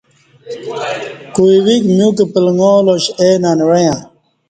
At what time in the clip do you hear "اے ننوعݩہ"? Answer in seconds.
3.21-3.95